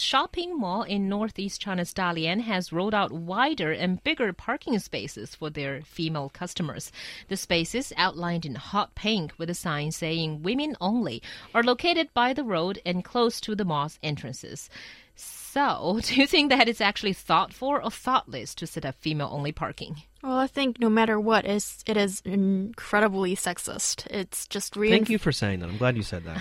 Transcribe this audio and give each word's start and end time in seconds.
shopping 0.00 0.58
mall 0.58 0.82
in 0.82 1.08
northeast 1.08 1.60
China's 1.60 1.94
Dalian 1.94 2.40
has 2.40 2.72
rolled 2.72 2.94
out 2.94 3.12
wider 3.12 3.72
and 3.72 4.02
bigger 4.02 4.32
parking 4.32 4.78
spaces 4.78 5.34
for 5.34 5.50
their 5.50 5.82
female 5.82 6.28
customers. 6.28 6.90
The 7.28 7.36
spaces, 7.36 7.92
outlined 7.96 8.46
in 8.46 8.54
hot 8.54 8.94
pink 8.94 9.32
with 9.38 9.50
a 9.50 9.54
sign 9.54 9.90
saying 9.90 10.42
women 10.42 10.76
only, 10.80 11.22
are 11.54 11.62
located 11.62 12.12
by 12.14 12.32
the 12.32 12.44
road 12.44 12.80
and 12.84 13.04
close 13.04 13.40
to 13.42 13.54
the 13.54 13.64
mall's 13.64 13.98
entrances. 14.02 14.68
So, 15.14 16.00
do 16.04 16.14
you 16.14 16.26
think 16.26 16.50
that 16.50 16.68
it's 16.68 16.80
actually 16.80 17.12
thoughtful 17.12 17.68
or 17.68 17.90
thoughtless 17.90 18.54
to 18.56 18.66
set 18.66 18.84
up 18.84 18.96
female 19.00 19.28
only 19.30 19.52
parking? 19.52 20.02
Well, 20.22 20.36
I 20.36 20.48
think 20.48 20.78
no 20.78 20.90
matter 20.90 21.18
what, 21.18 21.46
is 21.46 21.82
it 21.86 21.96
is 21.96 22.20
incredibly 22.26 23.34
sexist. 23.36 24.06
It's 24.08 24.46
just 24.46 24.74
reinf- 24.74 24.90
Thank 24.90 25.08
you 25.08 25.18
for 25.18 25.32
saying 25.32 25.60
that. 25.60 25.70
I'm 25.70 25.78
glad 25.78 25.96
you 25.96 26.02
said 26.02 26.24
that. 26.24 26.38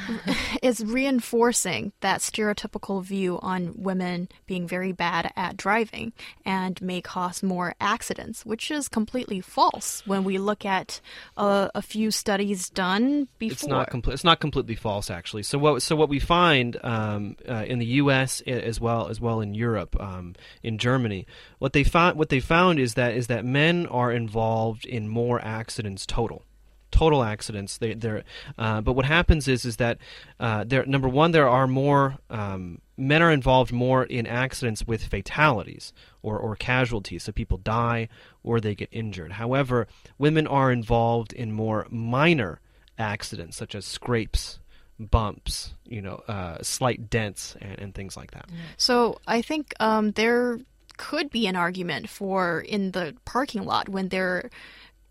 it's 0.62 0.82
reinforcing 0.82 1.94
that 2.02 2.20
stereotypical 2.20 3.02
view 3.02 3.40
on 3.42 3.74
women 3.78 4.28
being 4.48 4.68
very 4.68 4.92
bad 4.92 5.32
at 5.38 5.56
driving 5.56 6.12
and 6.44 6.82
may 6.82 7.00
cause 7.00 7.42
more 7.42 7.74
accidents, 7.80 8.46
which 8.46 8.70
is 8.70 8.90
completely 8.90 9.40
false 9.40 10.06
when 10.06 10.26
we 10.26 10.38
look 10.38 10.66
at 10.66 11.00
a, 11.38 11.72
a 11.74 11.82
few 11.82 12.12
studies 12.12 12.70
done 12.70 13.30
before. 13.38 13.54
It's 13.54 13.68
not 13.68 13.90
complete. 13.90 14.14
It's 14.16 14.26
not 14.26 14.42
completely 14.42 14.76
false, 14.76 15.10
actually. 15.10 15.44
So 15.44 15.58
what? 15.58 15.82
So 15.84 15.96
what 15.96 16.10
we 16.10 16.20
find 16.20 16.78
um, 16.84 17.38
uh, 17.48 17.64
in 17.66 17.80
the 17.80 17.86
U.S. 17.86 18.42
as 18.42 18.82
well 18.82 19.08
as 19.08 19.22
well 19.22 19.40
in 19.40 19.54
Europe, 19.54 19.96
um, 20.02 20.36
in 20.64 20.78
Germany, 20.80 21.26
what 21.60 21.72
they 21.72 21.86
found 21.86 22.18
what 22.18 22.28
they 22.28 22.42
found 22.42 22.78
is 22.78 22.96
that 22.96 23.14
is 23.14 23.28
that 23.28 23.46
men 23.46 23.69
men 23.70 23.86
are 23.88 24.12
involved 24.12 24.86
in 24.86 25.08
more 25.08 25.40
accidents 25.44 26.06
total 26.06 26.44
total 26.92 27.24
accidents. 27.24 27.78
They, 27.78 27.94
they're, 27.94 28.24
uh, 28.58 28.82
but 28.82 28.94
what 28.94 29.06
happens 29.06 29.48
is 29.48 29.64
is 29.64 29.78
that 29.78 30.00
uh, 30.40 30.66
number 30.88 31.08
one 31.08 31.32
there 31.32 31.48
are 31.48 31.68
more 31.68 32.18
um, 32.32 32.82
men 32.98 33.22
are 33.22 33.32
involved 33.32 33.72
more 33.72 34.04
in 34.04 34.26
accidents 34.26 34.86
with 34.88 35.04
fatalities 35.04 35.94
or, 36.24 36.38
or 36.40 36.56
casualties, 36.56 37.24
so 37.24 37.32
people 37.32 37.60
die 37.60 38.10
or 38.44 38.60
they 38.60 38.76
get 38.76 38.90
injured. 38.92 39.34
However, 39.34 39.88
women 40.18 40.48
are 40.48 40.72
involved 40.72 41.32
in 41.32 41.52
more 41.52 41.86
minor 41.92 42.60
accidents 42.98 43.56
such 43.56 43.76
as 43.76 43.86
scrapes. 43.86 44.60
Bumps, 45.02 45.76
you 45.86 46.02
know, 46.02 46.18
uh, 46.28 46.58
slight 46.62 47.10
dents, 47.10 47.56
and, 47.62 47.80
and, 47.80 47.96
things 47.96 48.18
like 48.18 48.32
that. 48.32 48.50
So 48.76 49.22
I 49.26 49.42
think 49.42 49.74
um, 49.80 50.12
there 50.12 50.60
could 51.00 51.32
be 51.32 51.48
an 51.48 51.56
argument 51.56 52.10
for 52.10 52.60
in 52.60 52.92
the 52.92 53.16
parking 53.24 53.64
lot 53.64 53.88
when 53.88 54.10
there 54.10 54.52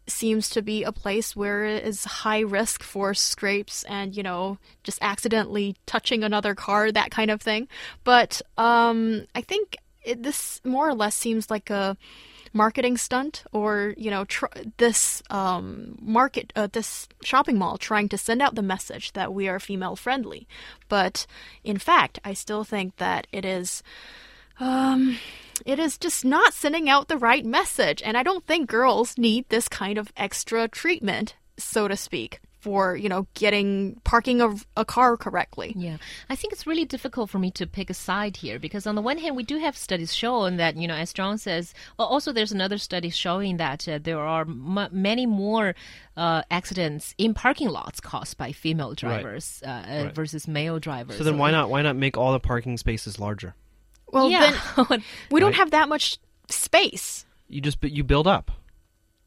seems 0.07 0.51
to 0.51 0.61
be 0.61 0.85
a 0.85 0.93
place 0.93 1.35
where 1.35 1.65
it 1.65 1.83
is 1.83 2.05
high 2.05 2.41
risk 2.41 2.83
for 2.83 3.15
scrapes 3.15 3.85
and 3.85 4.15
you 4.15 4.23
know 4.23 4.59
just 4.85 4.99
accidentally 5.01 5.77
touching 5.87 6.23
another 6.23 6.55
car 6.55 6.93
that 6.93 7.11
kind 7.11 7.31
of 7.31 7.41
thing. 7.41 7.67
But 8.05 8.43
um, 8.59 9.27
i 9.35 9.41
think 9.41 9.77
it, 10.05 10.23
this 10.23 10.61
more 10.63 10.89
or 10.89 10.95
less 10.95 11.17
seems 11.17 11.51
like 11.51 11.71
a 11.71 11.97
marketing 12.53 12.99
stunt 12.99 13.45
or 13.53 13.95
you 13.97 14.11
know 14.11 14.27
this 14.77 15.23
um, 15.31 15.99
market 16.03 16.53
uh, 16.55 16.69
this 16.71 17.09
shopping 17.25 17.59
mall 17.59 17.79
trying 17.79 18.11
to 18.11 18.19
send 18.19 18.43
out 18.43 18.55
the 18.55 18.63
message 18.63 19.13
that 19.15 19.33
we 19.33 19.49
are 19.49 19.59
female 19.59 19.97
friendly. 19.97 20.47
But 20.91 21.27
in 21.65 21.79
fact 21.79 22.19
i 22.25 22.35
still 22.35 22.65
think 22.65 22.97
that 22.97 23.27
it 23.33 23.47
is 23.47 23.83
um, 24.61 25.19
it 25.67 25.79
is 25.79 25.99
just 25.99 26.25
not 26.25 26.55
sending 26.55 26.89
out 26.89 27.09
the 27.09 27.19
right 27.19 27.45
message. 27.45 28.03
And 28.05 28.17
I 28.17 28.23
don't 28.23 28.47
think 28.47 28.69
girls 28.69 29.19
need 29.19 29.49
this 29.49 29.69
kind 29.69 29.99
of 29.99 30.13
extra 30.17 30.69
treatment, 30.69 31.37
so 31.59 31.89
to 31.89 31.97
speak 31.97 32.41
for 32.61 32.97
you 32.97 33.09
know 33.09 33.27
getting 33.35 34.01
parking 34.05 34.41
a, 34.41 34.55
a, 34.77 34.85
car 34.85 35.17
correctly 35.17 35.73
yeah 35.77 35.97
i 36.29 36.35
think 36.35 36.53
it's 36.53 36.67
really 36.67 36.85
difficult 36.85 37.31
for 37.31 37.39
me 37.39 37.51
to 37.51 37.67
pick 37.67 37.89
a 37.89 37.95
side 37.95 38.37
here 38.37 38.59
because 38.59 38.87
on 38.87 38.95
the 38.95 39.03
one 39.03 39.19
hand 39.19 39.37
we 39.37 39.43
do 39.43 39.59
have 39.59 39.77
studies 39.77 40.15
showing 40.15 40.57
that 40.57 40.77
you 40.77 40.89
know 40.89 40.95
as 40.95 41.13
john 41.13 41.39
says 41.39 41.73
well, 41.99 42.09
also 42.09 42.33
there's 42.33 42.53
another 42.53 42.79
study 42.79 43.11
showing 43.11 43.59
that 43.59 43.89
uh, 43.89 43.99
there 44.03 44.19
are 44.21 44.45
many 44.45 45.27
more 45.27 45.75
uh, 46.17 46.43
accidents 46.51 47.15
in 47.17 47.33
parking 47.33 47.69
lots 47.69 48.01
caused 48.01 48.37
by 48.37 48.51
female 48.51 48.93
drivers 48.95 49.63
right. 49.65 49.71
Uh, 49.71 50.05
right. 50.05 50.15
versus 50.15 50.49
male 50.49 50.81
drivers 50.81 51.17
so 51.17 51.25
then 51.25 51.35
so 51.35 51.39
why 51.39 51.51
not 51.51 51.71
why 51.71 51.83
not 51.83 51.95
make 51.97 52.17
all 52.17 52.33
the 52.33 52.41
parking 52.41 52.77
spaces 52.77 53.21
larger 53.21 53.55
well, 54.13 54.31
yeah. 54.31 54.59
then 54.89 55.05
we 55.31 55.41
don't 55.41 55.55
have 55.55 55.71
that 55.73 55.89
much 55.89 56.19
space. 56.49 57.27
You 57.49 57.61
just 57.61 57.83
you 57.83 58.05
build 58.05 58.27
up, 58.27 58.51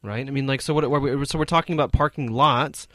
right? 0.02 0.26
I 0.26 0.30
mean, 0.30 0.46
like 0.46 0.60
so. 0.60 0.74
What? 0.74 1.28
So 1.28 1.38
we're 1.38 1.44
talking 1.44 1.74
about 1.74 1.92
parking 1.92 2.30
lots. 2.30 2.86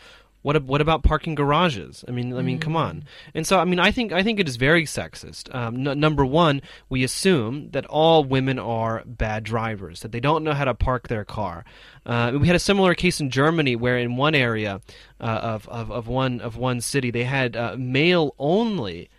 What 0.44 0.64
what 0.64 0.80
about 0.80 1.04
parking 1.04 1.36
garages? 1.36 2.06
I 2.08 2.12
mean, 2.12 2.34
I 2.38 2.42
mean, 2.42 2.60
mm. 2.60 2.62
come 2.62 2.78
on. 2.78 3.04
And 3.34 3.46
so, 3.46 3.60
I 3.60 3.66
mean, 3.66 3.80
I 3.80 3.92
think 3.92 4.14
I 4.14 4.24
think 4.24 4.40
it 4.40 4.48
is 4.48 4.56
very 4.56 4.86
sexist. 4.86 5.54
Um, 5.54 5.86
n- 5.86 6.00
number 6.00 6.26
one, 6.26 6.62
we 6.88 7.04
assume 7.04 7.72
that 7.72 7.86
all 7.88 8.24
women 8.24 8.58
are 8.58 9.04
bad 9.06 9.44
drivers, 9.44 10.02
that 10.02 10.14
they 10.14 10.22
don't 10.22 10.46
know 10.46 10.54
how 10.54 10.64
to 10.64 10.74
park 10.74 11.10
their 11.10 11.26
car. 11.26 11.66
Uh, 12.06 12.38
we 12.40 12.48
had 12.48 12.56
a 12.56 12.60
similar 12.60 12.96
case 12.96 13.20
in 13.20 13.30
Germany, 13.30 13.76
where 13.76 13.98
in 13.98 14.16
one 14.16 14.36
area 14.36 14.80
uh, 15.20 15.26
of, 15.26 15.68
of 15.68 15.92
of 15.92 16.08
one 16.08 16.40
of 16.40 16.56
one 16.56 16.80
city, 16.80 17.12
they 17.12 17.26
had 17.26 17.58
uh, 17.58 17.76
male 17.78 18.34
only 18.40 19.10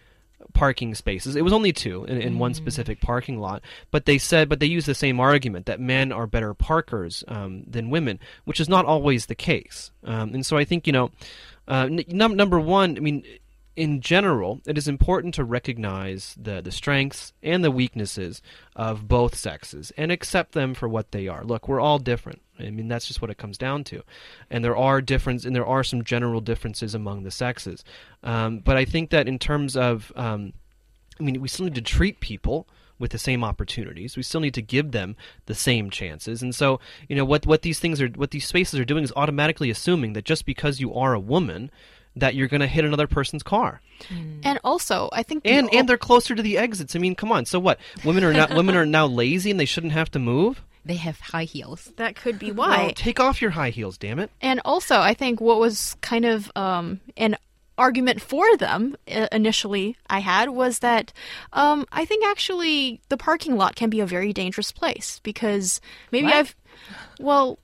parking 0.52 0.94
spaces. 0.94 1.36
It 1.36 1.42
was 1.42 1.52
only 1.52 1.72
two 1.72 2.04
in, 2.04 2.20
in 2.20 2.34
mm. 2.34 2.38
one 2.38 2.54
specific 2.54 3.00
parking 3.00 3.38
lot, 3.38 3.62
but 3.90 4.06
they 4.06 4.18
said, 4.18 4.48
but 4.48 4.60
they 4.60 4.66
used 4.66 4.86
the 4.86 4.94
same 4.94 5.20
argument 5.20 5.66
that 5.66 5.80
men 5.80 6.12
are 6.12 6.26
better 6.26 6.54
parkers 6.54 7.24
um, 7.28 7.64
than 7.66 7.90
women, 7.90 8.18
which 8.44 8.60
is 8.60 8.68
not 8.68 8.84
always 8.84 9.26
the 9.26 9.34
case. 9.34 9.90
Um, 10.04 10.34
and 10.34 10.46
so 10.46 10.56
I 10.56 10.64
think 10.64 10.86
you 10.86 10.92
know, 10.92 11.10
uh, 11.66 11.88
n- 11.90 12.04
number 12.08 12.60
one, 12.60 12.96
I 12.96 13.00
mean 13.00 13.24
in 13.78 14.00
general, 14.00 14.60
it 14.66 14.76
is 14.76 14.88
important 14.88 15.34
to 15.34 15.44
recognize 15.44 16.34
the, 16.36 16.60
the 16.60 16.72
strengths 16.72 17.32
and 17.44 17.62
the 17.62 17.70
weaknesses 17.70 18.42
of 18.74 19.06
both 19.06 19.36
sexes 19.36 19.92
and 19.96 20.10
accept 20.10 20.50
them 20.50 20.74
for 20.74 20.88
what 20.88 21.12
they 21.12 21.28
are. 21.28 21.44
Look, 21.44 21.68
we're 21.68 21.78
all 21.78 22.00
different. 22.00 22.42
I 22.58 22.70
mean, 22.70 22.88
that's 22.88 23.06
just 23.06 23.22
what 23.22 23.30
it 23.30 23.38
comes 23.38 23.56
down 23.56 23.84
to. 23.84 24.02
And 24.50 24.64
there 24.64 24.76
are 24.76 25.00
difference, 25.00 25.44
and 25.44 25.54
there 25.54 25.64
are 25.64 25.84
some 25.84 26.02
general 26.02 26.40
differences 26.40 26.92
among 26.92 27.22
the 27.22 27.30
sexes. 27.30 27.84
Um, 28.24 28.58
but 28.58 28.76
I 28.76 28.84
think 28.84 29.10
that 29.10 29.28
in 29.28 29.38
terms 29.38 29.76
of, 29.76 30.10
um, 30.16 30.54
I 31.20 31.22
mean, 31.22 31.40
we 31.40 31.46
still 31.46 31.66
need 31.66 31.76
to 31.76 31.80
treat 31.80 32.18
people 32.18 32.66
with 32.98 33.12
the 33.12 33.18
same 33.18 33.44
opportunities. 33.44 34.16
We 34.16 34.24
still 34.24 34.40
need 34.40 34.54
to 34.54 34.62
give 34.62 34.90
them 34.90 35.14
the 35.46 35.54
same 35.54 35.88
chances. 35.88 36.42
And 36.42 36.52
so, 36.52 36.80
you 37.08 37.14
know, 37.14 37.24
what 37.24 37.46
what 37.46 37.62
these 37.62 37.78
things 37.78 38.02
are, 38.02 38.08
what 38.08 38.32
these 38.32 38.48
spaces 38.48 38.80
are 38.80 38.84
doing 38.84 39.04
is 39.04 39.12
automatically 39.14 39.70
assuming 39.70 40.14
that 40.14 40.24
just 40.24 40.44
because 40.44 40.80
you 40.80 40.92
are 40.94 41.14
a 41.14 41.20
woman 41.20 41.70
that 42.20 42.34
you're 42.34 42.48
going 42.48 42.60
to 42.60 42.66
hit 42.66 42.84
another 42.84 43.06
person's 43.06 43.42
car. 43.42 43.80
Mm. 44.08 44.40
And 44.44 44.58
also, 44.64 45.08
I 45.12 45.22
think 45.22 45.42
and 45.44 45.72
and 45.72 45.88
they're 45.88 45.98
closer 45.98 46.34
to 46.34 46.42
the 46.42 46.58
exits. 46.58 46.94
I 46.94 46.98
mean, 46.98 47.14
come 47.14 47.32
on. 47.32 47.44
So 47.44 47.58
what? 47.58 47.78
Women 48.04 48.24
are 48.24 48.32
not 48.32 48.50
women 48.54 48.76
are 48.76 48.86
now 48.86 49.06
lazy 49.06 49.50
and 49.50 49.58
they 49.58 49.64
shouldn't 49.64 49.92
have 49.92 50.10
to 50.12 50.18
move. 50.18 50.62
They 50.84 50.94
have 50.94 51.20
high 51.20 51.44
heels. 51.44 51.92
That 51.96 52.16
could 52.16 52.38
be 52.38 52.50
why. 52.50 52.84
Well, 52.84 52.92
take 52.94 53.20
off 53.20 53.42
your 53.42 53.50
high 53.50 53.70
heels, 53.70 53.98
damn 53.98 54.18
it. 54.18 54.30
And 54.40 54.60
also, 54.64 54.98
I 54.98 55.12
think 55.12 55.40
what 55.40 55.58
was 55.58 55.96
kind 56.00 56.24
of 56.24 56.50
um, 56.56 57.00
an 57.16 57.36
argument 57.78 58.20
for 58.20 58.56
them 58.56 58.96
initially 59.30 59.96
I 60.10 60.18
had 60.18 60.50
was 60.50 60.80
that 60.80 61.12
um, 61.52 61.86
I 61.92 62.04
think 62.04 62.24
actually 62.26 63.00
the 63.08 63.16
parking 63.16 63.56
lot 63.56 63.76
can 63.76 63.88
be 63.88 64.00
a 64.00 64.06
very 64.06 64.32
dangerous 64.32 64.72
place 64.72 65.20
because 65.22 65.80
maybe 66.10 66.24
what? 66.24 66.34
I've 66.34 66.56
well 67.20 67.58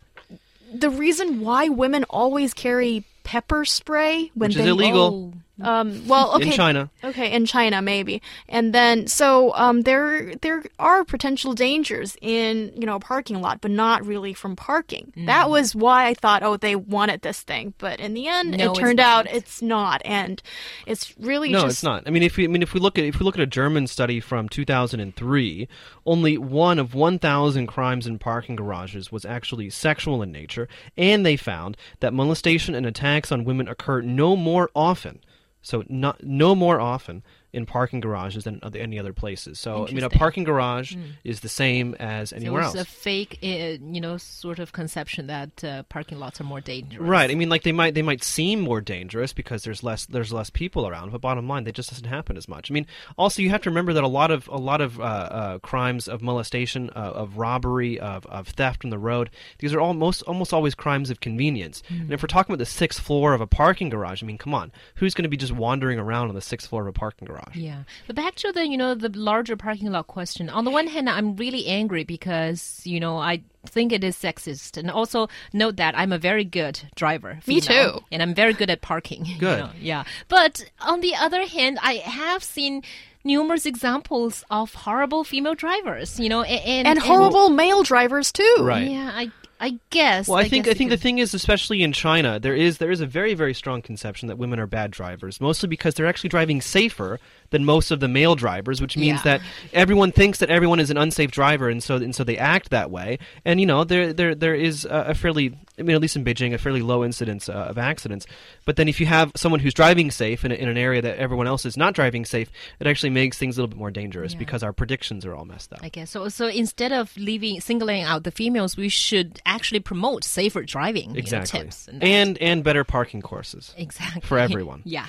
the 0.72 0.90
reason 0.90 1.40
why 1.40 1.68
women 1.68 2.04
always 2.04 2.54
carry 2.54 3.04
pepper 3.24 3.64
spray 3.64 4.30
when 4.34 4.48
Which 4.48 4.56
they 4.56 4.62
is 4.62 4.68
illegal. 4.68 5.32
Oh. 5.34 5.38
Um, 5.62 6.08
well, 6.08 6.34
okay, 6.34 6.46
in 6.46 6.52
China. 6.52 6.90
Okay, 7.04 7.32
in 7.32 7.46
China 7.46 7.80
maybe, 7.80 8.20
and 8.48 8.74
then 8.74 9.06
so 9.06 9.54
um, 9.54 9.82
there 9.82 10.34
there 10.36 10.64
are 10.80 11.04
potential 11.04 11.54
dangers 11.54 12.16
in 12.20 12.72
you 12.74 12.86
know 12.86 12.96
a 12.96 13.00
parking 13.00 13.40
lot, 13.40 13.60
but 13.60 13.70
not 13.70 14.04
really 14.04 14.34
from 14.34 14.56
parking. 14.56 15.12
Mm. 15.16 15.26
That 15.26 15.48
was 15.48 15.72
why 15.72 16.06
I 16.06 16.14
thought, 16.14 16.42
oh, 16.42 16.56
they 16.56 16.74
wanted 16.74 17.22
this 17.22 17.40
thing, 17.40 17.72
but 17.78 18.00
in 18.00 18.14
the 18.14 18.26
end, 18.26 18.58
no, 18.58 18.72
it 18.72 18.76
turned 18.76 18.98
it's 18.98 19.06
out 19.06 19.26
it's 19.30 19.62
not, 19.62 20.02
and 20.04 20.42
it's 20.88 21.16
really 21.20 21.50
no, 21.50 21.62
just... 21.62 21.74
it's 21.74 21.82
not. 21.84 22.02
I 22.04 22.10
mean, 22.10 22.24
if 22.24 22.36
we 22.36 22.44
I 22.44 22.48
mean 22.48 22.62
if 22.62 22.74
we 22.74 22.80
look 22.80 22.98
at 22.98 23.04
if 23.04 23.20
we 23.20 23.24
look 23.24 23.36
at 23.36 23.40
a 23.40 23.46
German 23.46 23.86
study 23.86 24.18
from 24.18 24.48
2003, 24.48 25.68
only 26.04 26.36
one 26.36 26.80
of 26.80 26.94
1,000 26.94 27.66
crimes 27.68 28.08
in 28.08 28.18
parking 28.18 28.56
garages 28.56 29.12
was 29.12 29.24
actually 29.24 29.70
sexual 29.70 30.20
in 30.20 30.32
nature, 30.32 30.68
and 30.96 31.24
they 31.24 31.36
found 31.36 31.76
that 32.00 32.12
molestation 32.12 32.74
and 32.74 32.86
attacks 32.86 33.30
on 33.30 33.44
women 33.44 33.68
occur 33.68 34.00
no 34.00 34.34
more 34.34 34.68
often 34.74 35.20
so 35.64 35.82
not 35.88 36.22
no 36.22 36.54
more 36.54 36.80
often 36.80 37.24
in 37.54 37.64
parking 37.66 38.00
garages 38.00 38.44
than 38.44 38.60
any 38.74 38.98
other 38.98 39.12
places. 39.12 39.60
So 39.60 39.86
I 39.86 39.92
mean, 39.92 40.02
a 40.02 40.10
parking 40.10 40.42
garage 40.42 40.96
mm. 40.96 41.12
is 41.22 41.40
the 41.40 41.48
same 41.48 41.94
as 42.00 42.32
anywhere 42.32 42.62
so 42.62 42.66
else. 42.66 42.74
It's 42.74 42.82
a 42.82 42.92
fake, 42.92 43.38
uh, 43.42 43.46
you 43.92 44.00
know, 44.00 44.16
sort 44.16 44.58
of 44.58 44.72
conception 44.72 45.28
that 45.28 45.62
uh, 45.62 45.84
parking 45.84 46.18
lots 46.18 46.40
are 46.40 46.44
more 46.44 46.60
dangerous. 46.60 47.08
Right. 47.08 47.30
I 47.30 47.36
mean, 47.36 47.48
like 47.48 47.62
they 47.62 47.70
might 47.70 47.94
they 47.94 48.02
might 48.02 48.24
seem 48.24 48.60
more 48.60 48.80
dangerous 48.80 49.32
because 49.32 49.62
there's 49.62 49.84
less 49.84 50.04
there's 50.04 50.32
less 50.32 50.50
people 50.50 50.88
around. 50.88 51.12
But 51.12 51.20
bottom 51.20 51.46
line, 51.46 51.62
that 51.64 51.76
just 51.76 51.90
doesn't 51.90 52.06
happen 52.06 52.36
as 52.36 52.48
much. 52.48 52.72
I 52.72 52.74
mean, 52.74 52.86
also 53.16 53.40
you 53.40 53.50
have 53.50 53.62
to 53.62 53.70
remember 53.70 53.92
that 53.92 54.02
a 54.02 54.08
lot 54.08 54.32
of 54.32 54.48
a 54.48 54.58
lot 54.58 54.80
of 54.80 54.98
uh, 54.98 55.02
uh 55.04 55.58
crimes 55.60 56.08
of 56.08 56.22
molestation, 56.22 56.90
uh, 56.90 57.12
of 57.14 57.38
robbery, 57.38 58.00
of, 58.00 58.26
of 58.26 58.48
theft 58.48 58.84
on 58.84 58.90
the 58.90 58.98
road, 58.98 59.30
these 59.60 59.72
are 59.72 59.80
almost 59.80 60.22
almost 60.24 60.52
always 60.52 60.74
crimes 60.74 61.08
of 61.08 61.20
convenience. 61.20 61.84
Mm. 61.88 62.00
And 62.00 62.12
if 62.12 62.20
we're 62.20 62.26
talking 62.26 62.52
about 62.52 62.58
the 62.58 62.66
sixth 62.66 63.00
floor 63.00 63.32
of 63.32 63.40
a 63.40 63.46
parking 63.46 63.90
garage, 63.90 64.24
I 64.24 64.26
mean, 64.26 64.38
come 64.38 64.54
on, 64.54 64.72
who's 64.96 65.14
going 65.14 65.22
to 65.22 65.28
be 65.28 65.36
just 65.36 65.52
wandering 65.58 65.98
around 65.98 66.28
on 66.28 66.34
the 66.34 66.40
sixth 66.40 66.68
floor 66.68 66.82
of 66.82 66.88
a 66.88 66.92
parking 66.92 67.26
garage? 67.26 67.34
garage. 67.44 67.56
Yeah, 67.56 67.82
but 68.06 68.16
back 68.16 68.34
to 68.36 68.52
the 68.52 68.66
you 68.66 68.76
know 68.76 68.94
the 68.94 69.08
larger 69.10 69.56
parking 69.56 69.90
lot 69.90 70.06
question. 70.06 70.48
On 70.48 70.64
the 70.64 70.70
one 70.70 70.86
hand, 70.86 71.08
I'm 71.08 71.36
really 71.36 71.66
angry 71.66 72.04
because 72.04 72.80
you 72.84 73.00
know 73.00 73.18
I 73.18 73.42
think 73.66 73.92
it 73.92 74.04
is 74.04 74.16
sexist, 74.16 74.76
and 74.76 74.90
also 74.90 75.28
note 75.52 75.76
that 75.76 75.96
I'm 75.98 76.12
a 76.12 76.18
very 76.18 76.44
good 76.44 76.80
driver. 76.96 77.40
Me 77.46 77.60
too. 77.60 78.00
and 78.12 78.22
I'm 78.22 78.34
very 78.34 78.52
good 78.52 78.70
at 78.70 78.82
parking. 78.82 79.24
you 79.26 79.38
Good. 79.38 79.58
know, 79.58 79.70
yeah, 79.80 80.04
but 80.28 80.64
on 80.80 81.00
the 81.00 81.14
other 81.14 81.46
hand, 81.46 81.78
I 81.82 81.94
have 81.94 82.42
seen 82.44 82.82
numerous 83.24 83.64
examples 83.64 84.44
of 84.50 84.74
horrible 84.74 85.24
female 85.24 85.54
drivers. 85.54 86.20
You 86.20 86.28
know, 86.28 86.42
a- 86.42 86.46
and 86.46 86.86
And 86.86 86.98
horrible 86.98 87.48
male 87.48 87.82
drivers 87.82 88.30
too. 88.32 88.56
Right. 88.60 88.90
Yeah, 88.90 89.10
I 89.14 89.30
I 89.64 89.78
guess. 89.88 90.28
Well, 90.28 90.36
I 90.38 90.46
think 90.46 90.68
I 90.68 90.74
think 90.74 90.90
the 90.90 90.98
thing 90.98 91.18
is, 91.18 91.32
especially 91.32 91.82
in 91.82 91.92
China, 91.92 92.38
there 92.38 92.54
is 92.54 92.76
there 92.78 92.90
is 92.90 93.00
a 93.00 93.06
very 93.06 93.32
very 93.32 93.54
strong 93.54 93.80
conception 93.80 94.28
that 94.28 94.36
women 94.36 94.58
are 94.60 94.66
bad 94.66 94.90
drivers, 94.90 95.40
mostly 95.40 95.68
because 95.70 95.94
they're 95.94 96.06
actually 96.06 96.28
driving 96.28 96.60
safer 96.60 97.18
than 97.48 97.64
most 97.64 97.90
of 97.90 98.00
the 98.00 98.08
male 98.08 98.34
drivers, 98.34 98.80
which 98.82 98.96
means 98.96 99.20
Yeah. 99.24 99.38
that 99.38 99.40
everyone 99.72 100.12
thinks 100.12 100.38
that 100.40 100.50
everyone 100.50 100.80
is 100.80 100.90
an 100.90 100.98
unsafe 100.98 101.30
driver, 101.30 101.70
and 101.70 101.82
so 101.82 101.96
and 101.96 102.14
so 102.14 102.24
they 102.24 102.36
act 102.36 102.70
that 102.70 102.90
way. 102.90 103.18
And 103.46 103.58
you 103.58 103.64
know, 103.66 103.84
there 103.84 104.12
there 104.12 104.34
there 104.34 104.54
is 104.54 104.84
a, 104.84 105.14
fairly, 105.14 105.56
I 105.78 105.82
mean, 105.82 105.96
at 105.96 106.02
least 106.02 106.16
in 106.16 106.24
Beijing, 106.26 106.52
a 106.52 106.58
fairly 106.58 106.82
low 106.82 107.02
incidence 107.02 107.48
uh, 107.48 107.52
of 107.52 107.78
accidents. 107.78 108.26
But 108.66 108.76
then 108.76 108.88
if 108.88 109.00
you 109.00 109.06
have 109.06 109.32
someone 109.34 109.60
who's 109.60 109.72
driving 109.74 110.10
safe 110.10 110.44
in, 110.44 110.52
a, 110.52 110.54
in 110.56 110.68
an 110.68 110.76
area 110.76 111.00
that 111.00 111.16
everyone 111.18 111.46
else 111.46 111.64
is 111.64 111.76
not 111.76 111.94
driving 111.94 112.26
safe, 112.26 112.50
it 112.80 112.86
actually 112.86 113.10
makes 113.10 113.38
things 113.38 113.56
a 113.56 113.62
little 113.62 113.68
bit 113.68 113.78
more 113.78 113.90
dangerous 113.90 114.32
Yeah. 114.32 114.40
because 114.40 114.62
our 114.62 114.72
predictions 114.74 115.24
are 115.24 115.34
all 115.34 115.44
messed 115.46 115.72
up. 115.72 115.80
I 115.82 115.88
guess 115.88 116.10
so. 116.10 116.28
So 116.28 116.48
instead 116.48 116.92
of 116.92 117.16
leaving 117.16 117.60
singling 117.60 118.02
out 118.02 118.24
the 118.24 118.30
females, 118.30 118.76
we 118.76 118.88
should 118.90 119.40
actually 119.54 119.80
promote 119.80 120.24
safer 120.24 120.62
driving 120.62 121.10
you 121.10 121.14
know, 121.14 121.18
Exactly, 121.18 121.60
tips 121.60 121.88
and, 121.88 122.02
and 122.02 122.38
and 122.38 122.64
better 122.64 122.84
parking 122.84 123.22
courses 123.22 123.72
exactly 123.76 124.20
for 124.22 124.38
everyone. 124.38 124.82
yeah. 124.84 125.06